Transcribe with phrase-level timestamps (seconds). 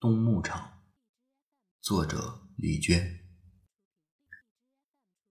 [0.00, 0.80] 东牧场，
[1.82, 3.20] 作者李娟。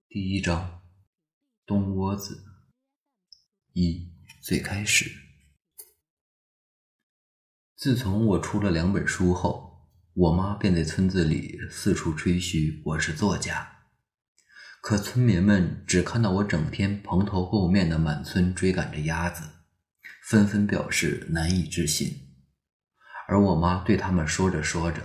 [0.08, 0.82] 第一章，
[1.66, 2.44] 东窝子。
[3.72, 5.10] 一最开始，
[7.74, 13.88] 自从我出了两本书后，我妈便在村子里四处吹嘘我是作家。
[14.80, 19.42] 可村民们只看到我整天蓬头垢面的满村追赶着鸭子，
[20.22, 22.29] 纷纷表示难以置信。
[23.30, 25.00] 而我妈对他们说着说着，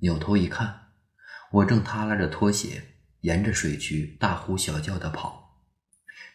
[0.00, 0.88] 扭头一看，
[1.50, 2.82] 我正耷拉着拖鞋，
[3.22, 5.64] 沿着水渠大呼小叫地跑，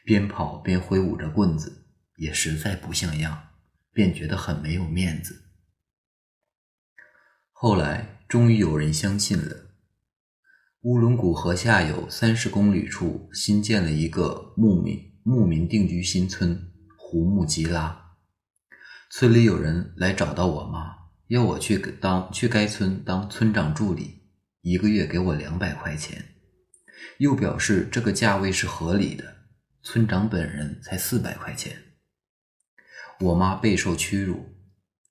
[0.04, 3.50] 边跑边挥舞着棍子，也实在不像样，
[3.94, 5.44] 便觉得很没有面子。
[7.52, 9.68] 后来终于有人相信了。
[10.82, 18.16] 乌伦古河下游三十公里处新建了一个牧民牧民定居新村——胡木吉拉。
[19.12, 21.07] 村里有人来找到我妈。
[21.28, 24.22] 要我去当去该村当村长助理，
[24.62, 26.24] 一个月给我两百块钱，
[27.18, 29.36] 又表示这个价位是合理的。
[29.84, 31.78] 村长本人才四百块钱。
[33.20, 34.56] 我妈备受屈辱，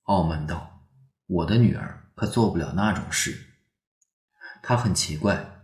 [0.03, 0.87] 傲慢道
[1.27, 3.55] ：“我的女儿可做不了那种事。”
[4.63, 5.63] 她很奇怪：“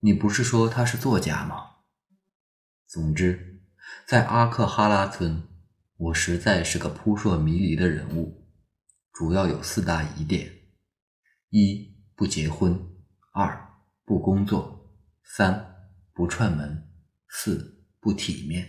[0.00, 1.70] 你不是说她是作家吗？”
[2.88, 3.62] 总之，
[4.06, 5.42] 在阿克哈拉村，
[5.96, 8.41] 我实在是个扑朔迷离的人物。
[9.12, 10.50] 主要有四大疑点：
[11.50, 12.78] 一不结婚，
[13.34, 13.68] 二
[14.04, 14.90] 不工作，
[15.22, 15.76] 三
[16.14, 16.88] 不串门，
[17.28, 18.66] 四不体面。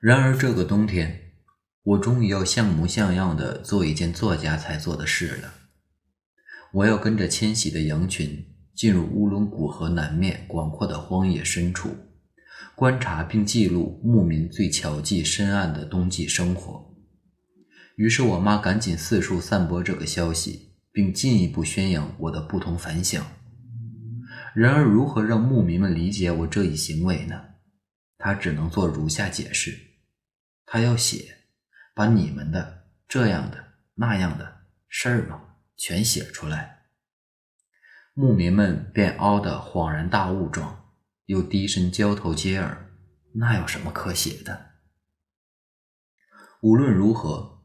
[0.00, 1.34] 然而这个冬天，
[1.82, 5.54] 我终于要像模像样的做一件作家才做的事了。
[6.72, 11.94] 我要跟着迁徙的羊群进入乌伦古河南面广阔的荒野深处，
[12.74, 16.91] 观察并记录牧民最巧记深暗的冬季生活。
[18.02, 23.24] 于是我妈赶紧四处散播这个消息，并进一步宣扬我的不同凡响。
[24.56, 27.40] 然而，如何让牧民们理解我这一行为呢？
[28.18, 29.78] 她只能做如下解释：
[30.66, 31.36] 她要写，
[31.94, 35.40] 把你们的这样的那样的事儿嘛，
[35.76, 36.80] 全写出来。
[38.14, 40.86] 牧民们便嗷的恍然大悟状，
[41.26, 42.90] 又低声交头接耳
[43.38, 44.72] ：“那有什么可写的？”
[46.62, 47.61] 无论如何。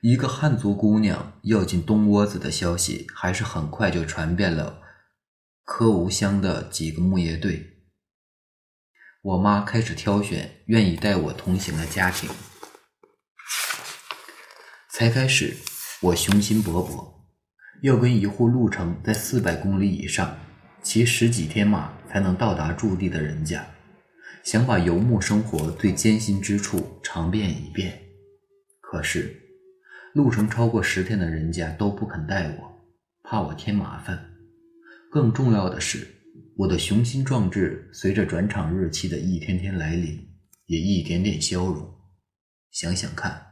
[0.00, 4.80] 一个汉族姑娘要进东窝子的消息，还是很快就传遍了
[5.64, 7.66] 柯吴乡的几个牧业队。
[9.22, 12.30] 我妈开始挑选愿意带我同行的家庭。
[14.92, 15.56] 才开始，
[16.00, 17.14] 我雄心勃勃，
[17.82, 20.38] 要跟一户路程在四百公里以上、
[20.80, 23.66] 骑十几天马才能到达驻地的人家，
[24.44, 28.00] 想把游牧生活最艰辛之处尝遍一遍。
[28.80, 29.47] 可是。
[30.14, 32.88] 路程超过十天的人家都不肯带我，
[33.22, 34.32] 怕我添麻烦。
[35.10, 36.06] 更重要的是，
[36.56, 40.28] 我的雄心壮志随着转场日期的一天天来临，
[40.66, 41.94] 也一点点消融。
[42.70, 43.46] 想想看，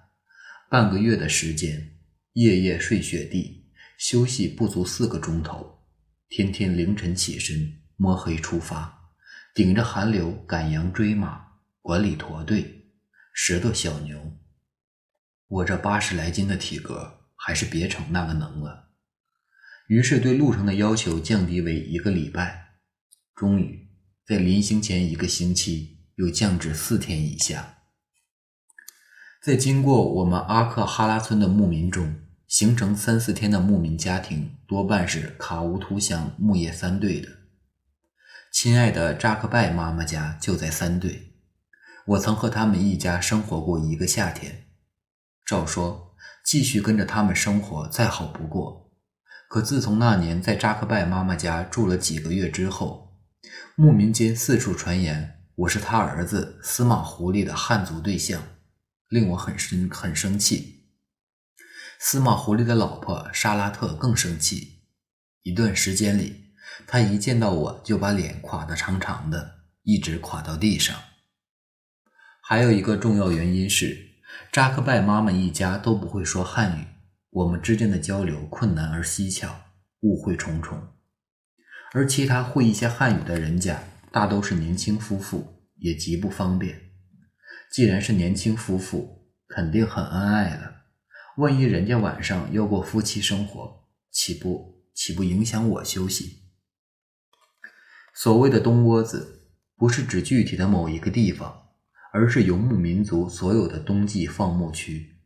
[0.71, 1.99] 半个月的时间，
[2.33, 3.67] 夜夜睡雪地，
[3.99, 5.79] 休息不足四个钟头，
[6.29, 9.11] 天天凌晨起身，摸黑出发，
[9.55, 11.41] 顶着寒流赶羊追马，
[11.81, 12.87] 管理驼队，
[13.33, 14.21] 拾掇小牛。
[15.49, 18.91] 我这八十来斤的体格，还是别逞那个能了。
[19.87, 22.71] 于是对路程的要求降低为一个礼拜，
[23.35, 23.89] 终于
[24.27, 27.75] 在临行前一个星期又降至四天以下。
[29.41, 32.17] 在经过我们阿克哈拉村的牧民中，
[32.49, 37.29] 行程三四天的牧民家庭多半是卡乌图乡牧业三队的。
[38.53, 41.35] 亲爱的扎克拜妈妈家就在三队，
[42.07, 44.66] 我曾和他们一家生活过一个夏天。
[45.47, 48.91] 照说，继续跟着他们生活再好不过。
[49.49, 53.17] 可自从那年在扎克拜妈妈家住了几个月之后，
[53.77, 58.43] 牧民间四处传言我是他儿子司马狐狸的汉族对象，
[59.09, 60.89] 令我很生很生气。
[62.01, 64.83] 司马狐狸的老婆沙拉特更生气。
[65.43, 66.47] 一段时间里，
[66.89, 70.97] 他一见到我就把脸垮得长长的，一直垮到地上。
[72.43, 74.16] 还有一个重要原因是。
[74.57, 76.87] 扎克拜妈妈一家都不会说汉语，
[77.29, 79.55] 我们之间的交流困难而蹊跷，
[80.01, 80.95] 误会重重。
[81.93, 86.81] 而其他会一些汉语的人家，大都是年轻夫妇，也极不方便。
[87.71, 90.73] 既然是年轻夫妇，肯定很恩爱了。
[91.37, 96.45] 万一人家晚上要过夫妻生活，岂不岂不影响我休息？
[98.15, 101.66] 所谓的东窝子，不是指具体的某一个地方。
[102.17, 105.17] 而是游牧民族所有的冬季放牧区，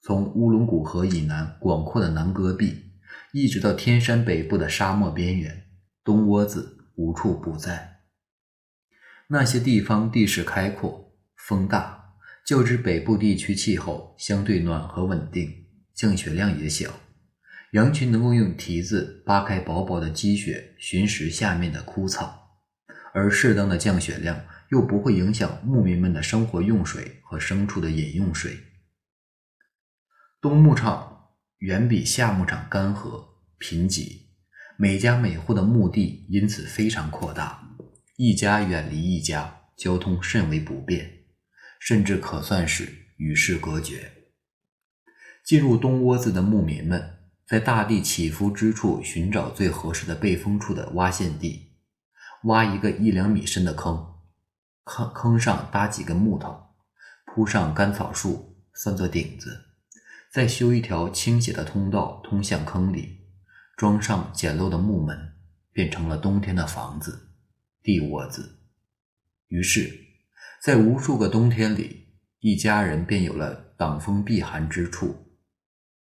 [0.00, 2.92] 从乌伦古河以南广阔的南戈壁，
[3.34, 5.64] 一直到天山北部的沙漠边缘，
[6.02, 7.98] 冬窝子无处不在。
[9.28, 12.14] 那些地方地势开阔，风大，
[12.46, 16.90] 较之北部地区气候相对暖和稳定，降雪量也小。
[17.72, 22.62] 羊群能够用蹄子扒开薄薄的积雪，寻食下面的枯草，
[23.12, 28.58] 而适当的降雪量又不会影响牧民们的生活用水和牲畜的饮用水。
[30.40, 31.28] 冬牧场
[31.58, 33.24] 远比夏牧场干涸
[33.58, 34.22] 贫瘠，
[34.76, 37.76] 每家每户的牧地因此非常扩大，
[38.16, 41.24] 一家远离一家，交通甚为不便，
[41.78, 42.88] 甚至可算是
[43.18, 44.12] 与世隔绝。
[45.44, 47.16] 进入冬窝子的牧民们。
[47.46, 51.72] 在大地起伏之处寻找最合适的背风处的挖陷地，
[52.44, 54.19] 挖一个一两米深的坑，
[54.90, 56.60] 坑坑上搭几根木头，
[57.24, 59.66] 铺上干草树算作顶子，
[60.32, 63.20] 再修一条倾斜的通道通向坑里，
[63.76, 65.16] 装上简陋的木门，
[65.72, 67.30] 变成了冬天的房子——
[67.84, 68.58] 地窝子。
[69.46, 69.96] 于是，
[70.60, 72.08] 在无数个冬天里，
[72.40, 75.36] 一家人便有了挡风避寒之处。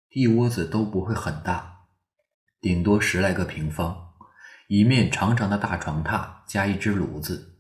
[0.09, 1.85] 地窝子都不会很大，
[2.59, 4.15] 顶多十来个平方，
[4.67, 7.50] 一面长长的大床榻加一只炉子，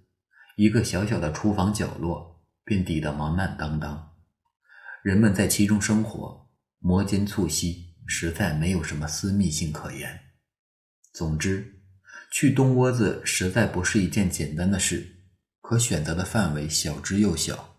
[0.55, 4.11] 一个小小的厨房角落便抵得满满当当。
[5.03, 6.49] 人们在其中生活，
[6.79, 10.19] 摩肩促膝，实在没有什么私密性可言。
[11.13, 11.81] 总之，
[12.31, 15.23] 去东窝子实在不是一件简单的事，
[15.61, 17.77] 可选择的范围小之又小。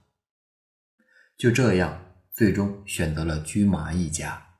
[1.37, 4.59] 就这样，最终选择了居麻一家。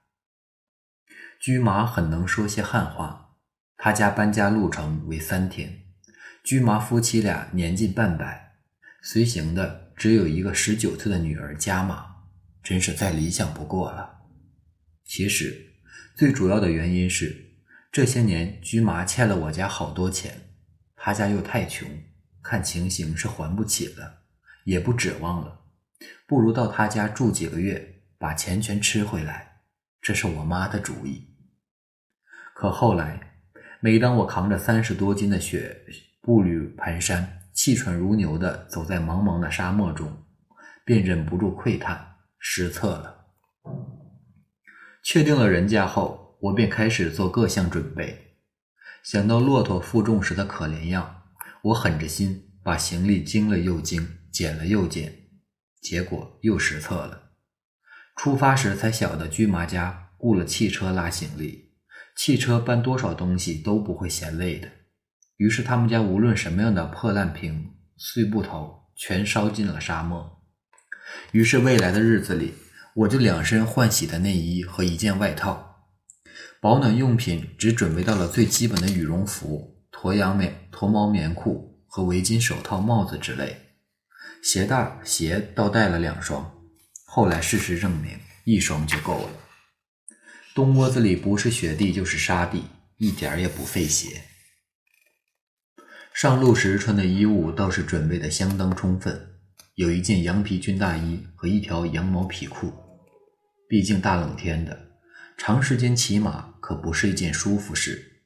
[1.41, 3.37] 驹麻很能说些汉话，
[3.77, 5.82] 他家搬家路程为三天。
[6.43, 8.57] 驹麻夫妻俩年近半百，
[9.01, 12.05] 随行的只有一个十九岁的女儿加玛，
[12.65, 14.23] 真是再理想不过了。
[15.05, 15.75] 其实，
[16.17, 17.53] 最主要的原因是
[17.93, 20.51] 这些年驹麻欠了我家好多钱，
[20.97, 21.89] 他家又太穷，
[22.43, 24.23] 看情形是还不起了，
[24.65, 25.61] 也不指望了，
[26.27, 29.61] 不如到他家住几个月，把钱全吃回来。
[30.01, 31.29] 这是我妈的主意。
[32.53, 33.37] 可后来，
[33.79, 35.85] 每当我扛着三十多斤的雪，
[36.23, 40.25] 步履蹒跚、气喘如牛地走在茫茫的沙漠中，
[40.85, 43.27] 便忍不住喟叹：失策了。
[45.03, 48.37] 确定了人家后，我便开始做各项准备。
[49.03, 51.25] 想到骆驼负重时的可怜样，
[51.63, 55.13] 我狠着心把行李精了又精，减了又减，
[55.81, 57.31] 结果又失策了。
[58.15, 61.73] 出发时才晓得，驹麻家雇了汽车拉行李。
[62.15, 64.69] 汽车搬多少东西都不会嫌累的，
[65.43, 70.41] 于是他们家无论什么样的破烂瓶、碎布头，全烧进了沙漠。
[71.33, 72.55] 于是未来的日子里，
[72.95, 75.89] 我就两身换洗的内衣和一件外套，
[76.61, 83.57] 保暖用品只准备到了最基本的羽绒服、驼羊棉、驼毛棉裤和围巾、手套、帽子之类。
[84.45, 86.55] 鞋带、鞋倒带了两双，
[87.05, 89.31] 后来事实证明，一双就够了。
[90.55, 92.63] 冬窝子里不是雪地就是沙地，
[92.99, 94.23] 一点也不费鞋。
[96.15, 99.19] 上路时穿的衣物倒是准备的相当充分，
[99.75, 102.73] 有一件羊皮军大衣和一条羊毛皮裤。
[103.69, 104.79] 毕竟大冷天的，
[105.37, 108.23] 长时间骑马可不是一件舒服事。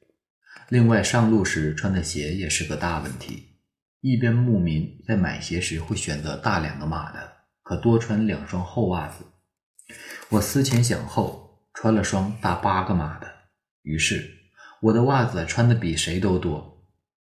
[0.69, 3.61] 另外，上路时穿的鞋也是个大问题。
[4.01, 9.23] 一边牧民在买鞋时会选择大两个码的，可多穿两双厚袜子。
[10.29, 11.45] 我思前想后。
[11.79, 13.27] 穿了双大八个码的，
[13.83, 14.27] 于是
[14.81, 16.76] 我的袜子穿的比谁都多。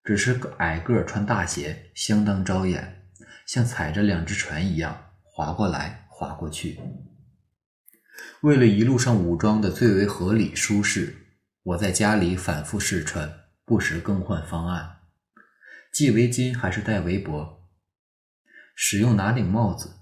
[0.02, 3.06] 只是个矮个儿穿大鞋相当招眼，
[3.46, 6.80] 像踩着两只船一样划过来划过去。
[8.42, 11.14] 为了一路上武装的最为合理舒适，
[11.62, 13.30] 我在家里反复试穿，
[13.64, 15.00] 不时更换方案。
[15.92, 17.68] 系围巾还是戴围脖？
[18.74, 19.96] 使用哪顶帽子？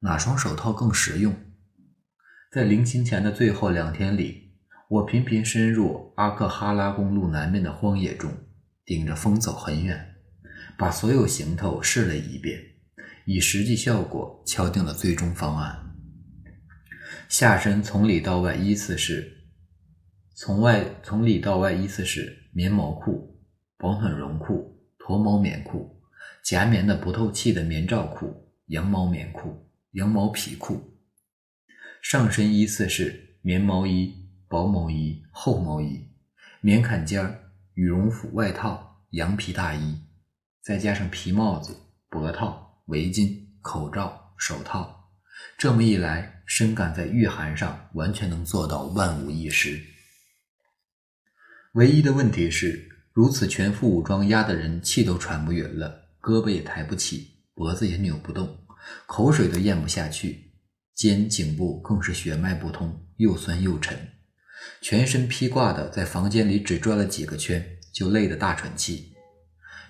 [0.00, 1.34] 哪双手套更实用？
[2.52, 4.52] 在临行前的最后两天里，
[4.88, 8.32] 我频频深入阿克哈拉公路南面的荒野中，
[8.88, 10.14] 顶着风走很远，
[10.78, 12.58] 把所有行头试了一遍，
[13.26, 15.94] 以实际效果敲定了最终方案。
[17.28, 19.30] 下身从里到外依次是：
[20.34, 23.38] 从外从里到外依次是棉毛裤、
[23.76, 26.00] 保暖绒裤、驼毛棉裤、
[26.42, 30.98] 夹棉的不透气的棉罩裤、羊毛棉裤、羊毛皮裤。
[32.00, 34.14] 上身依次是棉毛衣、
[34.48, 36.08] 薄毛衣、厚毛衣、
[36.62, 37.47] 棉坎肩儿、
[37.78, 40.00] 羽绒服外套、羊皮大衣，
[40.60, 41.76] 再加上皮帽子、
[42.08, 45.12] 脖套、围巾、口罩、手套，
[45.56, 49.80] 这么一来，深感在御寒上完全能做到万无一失。
[51.74, 58.58] 唯一的问题是，如此全副武装压得人气都喘不匀了，胳膊也抬不起，脖子也扭不动，
[59.06, 60.50] 口水都咽不下去，
[60.96, 63.96] 肩颈部更是血脉不通，又酸又沉，
[64.80, 69.12] 全身披挂的在房间里只转了几个圈，就累得大喘气。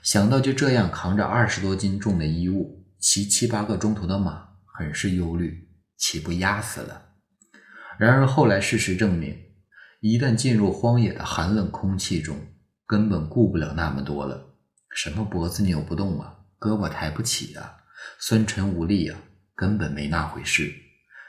[0.02, 7.02] 想到就这样扛着二十多斤重的衣物，骑七八个钟头的马，很是忧虑，岂不压死了？
[7.98, 9.36] 然而后来事实证明，
[10.00, 12.38] 一旦进入荒野的寒冷空气中，
[12.86, 14.54] 根本顾不了那么多了。
[14.94, 17.76] 什么脖子扭不动啊，胳膊抬不起啊，
[18.18, 19.18] 酸沉无力啊，
[19.54, 20.72] 根本没那回事。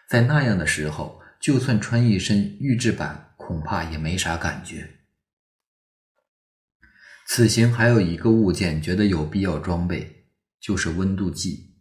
[0.08, 4.88] 在那样的时候，就算穿一身预制板，恐怕也没啥感觉。
[7.25, 10.27] 此行还有一个物件，觉得有必要装备，
[10.62, 11.74] 就是温度计。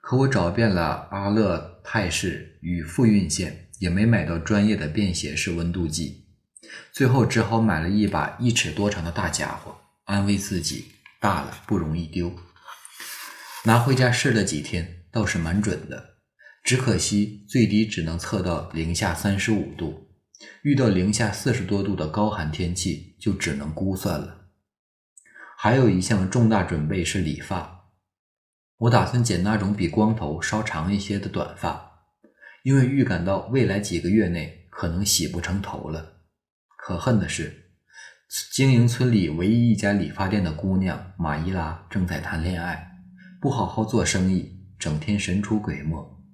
[0.00, 6.28] 可我找遍了阿勒泰市与富蕴县，也没买到专业的便携式温度计。
[6.92, 12.32] 最后只好买了一把一尺多长的大家伙，安慰自己大了不容易丢。
[13.64, 16.18] 拿回家试了几天，倒是蛮准的，
[16.62, 20.09] 只可惜最低只能测到零下三十五度，
[20.62, 24.48] 遇到零下四十多度的高寒天气，就只能估算了。
[25.56, 27.90] 还有一项重大准备是理发，
[28.78, 31.90] 我打算剪那种比光头稍长一些的短发，
[32.62, 36.22] 因为预感到未来几个月内可能洗不成头了。
[36.78, 37.72] 可恨的是，
[38.52, 42.90] 经营村里唯一一家理发店的姑娘马伊拉正在谈恋爱，
[43.40, 46.24] 不好好做生意，整天神出鬼没。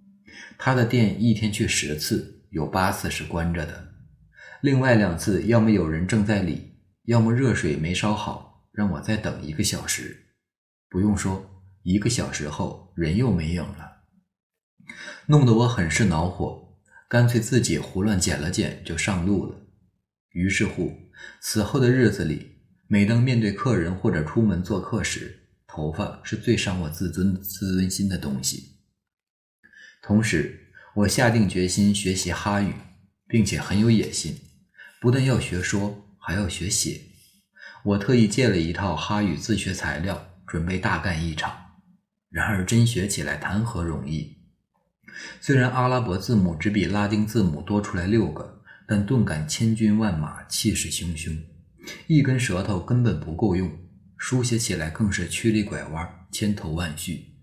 [0.57, 3.86] 她的店一天去十次，有八次是关着的，
[4.63, 6.73] 另外两次要么有人正在理，
[7.05, 8.47] 要么热水没烧好。
[8.73, 10.35] 让我再等一个小时，
[10.91, 14.03] 不用说，一个小时后人又没影了，
[15.29, 19.63] 弄得我很是恼火，干脆自己胡乱剪了剪就上路了。
[20.33, 20.93] 于是乎，
[21.41, 28.81] 此后的日子里，每当面对客人或者出门做客时，头发是最伤我自尊自尊心的东西。
[30.03, 32.75] 同时，我下定决心学习哈语，
[33.29, 34.37] 并且很有野心，
[35.01, 37.01] 不但要学说，还要学写。
[37.85, 41.55] 我特意借了一套哈语自学材料，准备大干一场。
[42.31, 44.37] 然而真学起来谈何容易？
[45.41, 51.39] 虽然阿拉伯字母只比拉丁字母多出来六个，但顿感千军万马，气势汹汹，
[52.07, 53.71] 一根舌头根本不够用，
[54.19, 57.37] 书写起来更是曲里拐弯，千头万绪，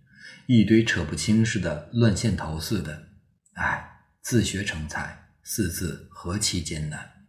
[0.46, 3.08] 一堆扯不清似的，乱线头似的。
[3.54, 7.28] 唉，自学成才，四字何其艰难。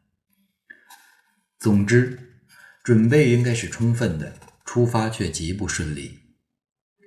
[1.58, 2.30] 总之。
[2.82, 6.18] 准备应该是充分的，出发却极不顺利。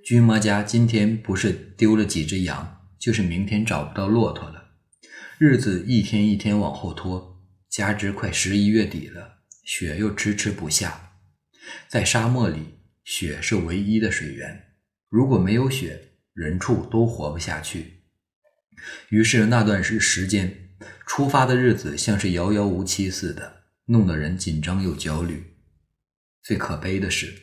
[0.04, 4.72] 军妈家今天不是丢了几只羊，就是明天找不到骆驼了。
[5.38, 11.12] 日子一天一天往后拖，加之快十一月底了，雪又迟迟不下。
[11.88, 14.74] 在沙漠里，雪是唯一的水源，
[15.10, 18.02] 如果没有雪，人畜都活不下去。
[19.10, 20.67] 于是那段时时间，
[21.06, 25.56] 出发的日子像是遥遥无期似的，弄得人紧张又焦虑。
[26.44, 27.34] 最可悲的是，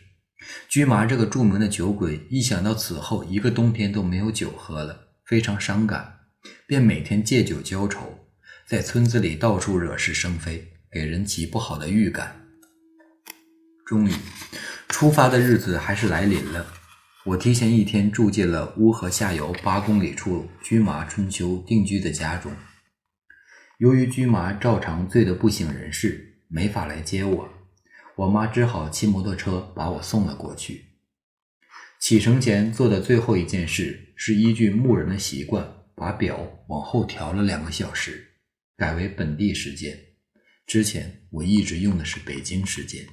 [0.69, 6.21] 驹麻这个著名的酒鬼，一想到此后一个冬天都没有酒喝了，非常伤感，
[6.67, 8.27] 便每天借酒浇愁，
[8.67, 12.41] 在村子里到处惹是生非，给人极不好的预感。
[13.85, 14.13] 终于，
[14.89, 16.67] 出发的日子还是来临了。
[17.27, 22.53] 我提前一天住进了乌河下游八公里处驹麻春秋定居的家中。
[23.79, 27.49] 由于军麻照常醉得不省人事，没法来接我。
[28.17, 30.85] 我妈只好骑摩托车把我送了过去。
[32.01, 35.67] 启程前做的最后一件事是依据牧人的习惯，
[35.97, 38.25] 把表往后调了两个小时，
[38.77, 39.99] 改为本地时间。
[40.67, 43.05] 之前我一直用的是北京时间。